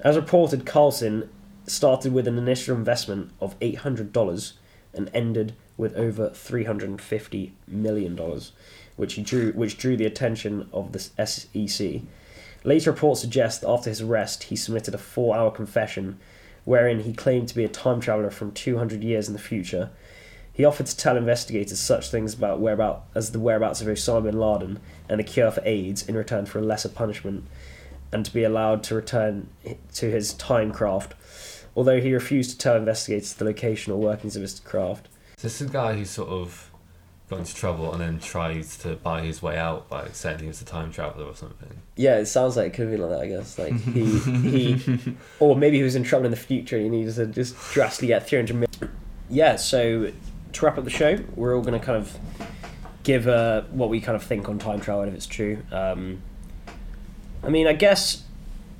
[0.00, 1.28] As reported, Carlson
[1.66, 4.52] started with an initial investment of $800
[4.94, 8.40] and ended with over $350 million,
[8.96, 12.02] which, drew, which drew the attention of the SEC.
[12.64, 16.18] Later reports suggest that after his arrest, he submitted a four hour confession
[16.64, 19.90] wherein he claimed to be a time traveller from 200 years in the future.
[20.58, 24.40] He offered to tell investigators such things about whereabout as the whereabouts of Osama bin
[24.40, 27.44] Laden and the cure for AIDS in return for a lesser punishment,
[28.10, 29.50] and to be allowed to return
[29.94, 31.14] to his time craft,
[31.76, 35.06] although he refused to tell investigators the location or workings of his craft.
[35.40, 36.72] This is a guy who sort of
[37.30, 40.60] got into trouble and then tries to buy his way out by saying he was
[40.60, 41.82] a time traveller or something.
[41.94, 43.20] Yeah, it sounds like it could be like that.
[43.20, 44.98] I guess like he he,
[45.38, 48.08] or maybe he was in trouble in the future and he needed to just drastically
[48.08, 48.96] get three hundred million.
[49.30, 49.54] Yeah.
[49.54, 50.10] So
[50.52, 52.18] to wrap up the show, we're all going to kind of
[53.02, 55.62] give uh, what we kind of think on time travel and if it's true.
[55.70, 56.22] Um,
[57.42, 58.24] I mean, I guess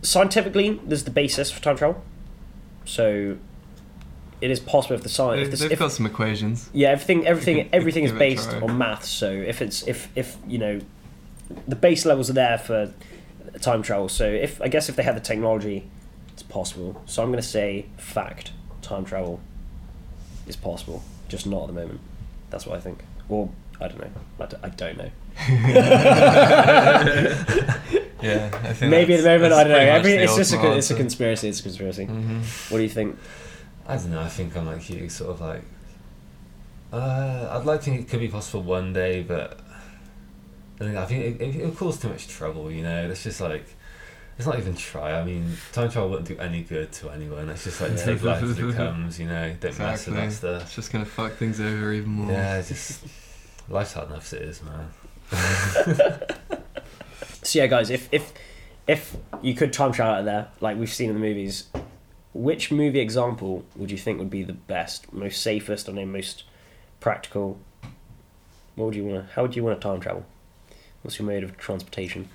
[0.02, 2.02] scientifically, there's the basis for time travel.
[2.84, 3.36] So
[4.40, 5.42] it is possible if the science.
[5.42, 6.70] If They've, the, they've if, got some equations.
[6.72, 9.08] yeah, everything, everything, can- everything is give it a based on maths.
[9.08, 10.80] So if it's if if you know,
[11.66, 12.92] the base levels are there for
[13.60, 14.08] time travel.
[14.08, 15.84] So if I guess if they had the technology,
[16.32, 17.02] it's possible.
[17.06, 19.40] So I'm going to say fact: time travel
[20.46, 22.00] is possible, just not at the moment.
[22.50, 23.04] That's what I think.
[23.28, 23.48] Or
[23.80, 24.10] I don't know.
[24.40, 25.10] I d- I don't know.
[28.20, 29.78] Yeah, I think Maybe at the moment I don't know.
[29.78, 31.48] Every, it's just a it's a conspiracy.
[31.50, 32.06] It's a conspiracy.
[32.06, 32.42] Mhm.
[32.70, 33.16] What do you think?
[33.86, 34.20] I don't know.
[34.20, 35.62] I think I'm like you, sort of like.
[36.92, 39.60] Uh, I'd like to think it could be possible one day, but
[40.80, 42.72] I think I think it, it, it'll cause too much trouble.
[42.72, 43.66] You know, it's just like.
[44.38, 45.18] It's not even try.
[45.18, 47.48] I mean, time travel wouldn't do any good to anyone.
[47.48, 47.96] It's just like Yeah.
[48.04, 49.18] take life as it comes.
[49.18, 50.12] You know, don't mess Exactly.
[50.14, 50.62] with that stuff.
[50.62, 52.30] It's just gonna fuck things over even more.
[52.32, 53.04] Yeah, it's just
[53.68, 54.88] life's hard enough as it is, man.
[57.42, 58.32] So yeah, guys, if if
[58.86, 61.68] if you could time travel out of there, like we've seen in the movies,
[62.34, 66.44] which movie example would you think would be the best, most safest, or the most
[67.00, 67.58] practical?
[68.74, 69.28] What would you want?
[69.28, 70.26] to How would you want to time travel?
[71.02, 72.28] What's your mode of transportation?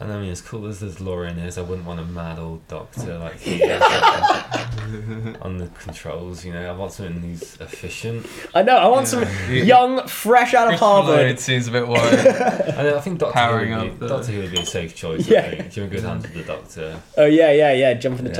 [0.00, 2.66] And I mean, as cool as this DeLorean is, I wouldn't want a mad old
[2.68, 3.82] doctor like he is
[5.42, 6.42] on the controls.
[6.42, 8.26] You know, I want someone who's efficient.
[8.54, 8.76] I know.
[8.78, 11.26] I want some young, fresh out of Harvard.
[11.30, 12.14] It seems a bit worried.
[12.18, 14.64] And I think Doctor Powering Who would up be, the- Doctor Who would be a
[14.66, 15.28] safe choice.
[15.28, 15.40] Yeah.
[15.42, 15.76] I think.
[15.76, 16.98] You're in good hands with the Doctor.
[17.18, 17.92] Oh yeah, yeah, yeah.
[17.92, 18.36] Jump in the Yeah.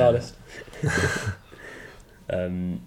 [0.82, 1.34] TARDIS.
[2.30, 2.80] um,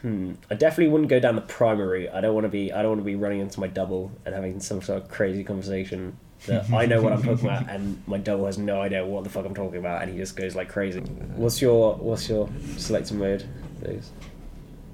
[0.00, 0.32] hmm.
[0.50, 2.08] I definitely wouldn't go down the primary.
[2.08, 2.72] I don't want to be.
[2.72, 5.44] I don't want to be running into my double and having some sort of crazy
[5.44, 9.24] conversation that I know what I'm talking about and my double has no idea what
[9.24, 11.00] the fuck I'm talking about and he just goes like crazy.
[11.00, 13.44] What's your What's your selected mode?
[13.80, 14.10] Those.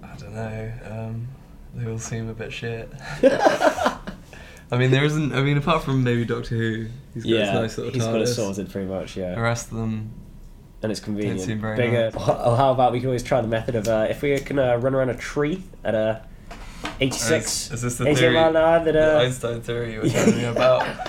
[0.02, 0.72] I don't know.
[0.90, 1.28] Um,
[1.74, 2.88] they all seem a bit shit.
[3.22, 5.32] I mean, there isn't.
[5.34, 8.14] I mean, apart from maybe Doctor Who, he's got his Yeah, nice little he's got
[8.16, 8.34] it TARDIS.
[8.34, 9.16] sorted pretty much.
[9.16, 9.34] Yeah.
[9.34, 10.10] The rest of them,
[10.82, 11.40] and it's convenient.
[11.40, 12.10] seem very Bigger.
[12.12, 12.14] nice.
[12.28, 14.76] Or how about we can always try the method of uh, if we can uh,
[14.76, 16.22] run around a tree at a
[17.00, 18.34] 86, Is, is this the theory?
[18.34, 20.86] mile an hour that the uh, Einstein theory you were telling me about?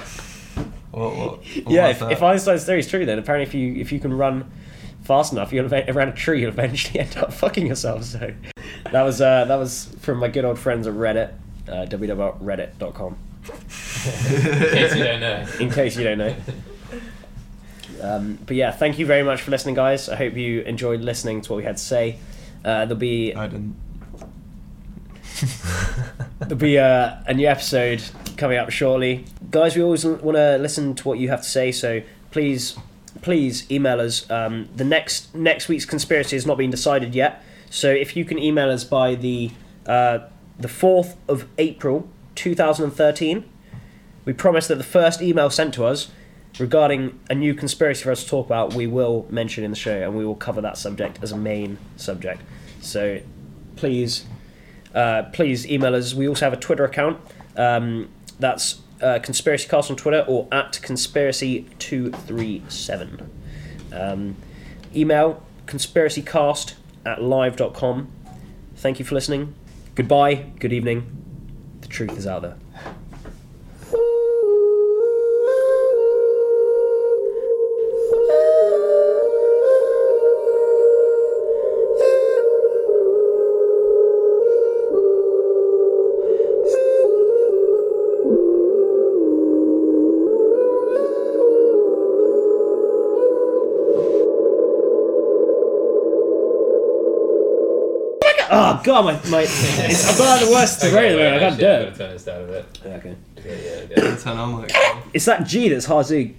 [0.95, 1.15] What?
[1.17, 1.29] What?
[1.39, 4.13] what yeah, if, if Einstein's theory is true, then apparently if you if you can
[4.13, 4.49] run
[5.03, 8.05] fast enough, you'll ev- around a tree, you'll eventually end up fucking yourself.
[8.05, 8.33] So
[8.91, 11.33] that was uh, that was from my good old friends at Reddit,
[11.67, 13.17] uh, www.reddit.com.
[13.45, 13.51] In
[14.71, 15.47] case you don't know.
[15.59, 16.35] In case you don't know.
[18.01, 20.07] Um, but yeah, thank you very much for listening, guys.
[20.07, 22.19] I hope you enjoyed listening to what we had to say.
[22.63, 23.75] Uh, there'll be I didn't.
[26.39, 28.01] There'll be uh, a new episode
[28.37, 29.25] coming up shortly.
[29.51, 32.77] Guys, we always want to listen to what you have to say, so please,
[33.21, 34.29] please email us.
[34.29, 38.37] Um, the next next week's conspiracy has not been decided yet, so if you can
[38.37, 39.51] email us by the
[39.85, 40.19] uh,
[40.59, 43.45] the fourth of April, two thousand and thirteen,
[44.25, 46.11] we promise that the first email sent to us
[46.59, 50.01] regarding a new conspiracy for us to talk about, we will mention in the show,
[50.01, 52.41] and we will cover that subject as a main subject.
[52.79, 53.19] So,
[53.75, 54.25] please
[54.93, 56.13] uh, please email us.
[56.13, 57.19] We also have a Twitter account.
[57.57, 63.27] Um, that's uh, Conspiracy Cast on Twitter or at Conspiracy237.
[63.91, 64.35] Um,
[64.95, 68.11] email conspiracycast at live.com.
[68.75, 69.55] Thank you for listening.
[69.95, 70.35] Goodbye.
[70.59, 71.09] Good evening.
[71.81, 72.57] The truth is out there.
[98.85, 99.41] God, my my!
[99.41, 101.33] It's, I'm not the worst to Okay, the wait.
[101.35, 101.97] I can't do actually, I'm it.
[101.97, 102.65] turn this down a bit.
[102.85, 103.15] Okay.
[103.43, 103.55] Yeah,
[103.97, 104.15] yeah, yeah.
[104.17, 104.71] Turn on like.
[105.13, 106.33] It's that G that's hard to.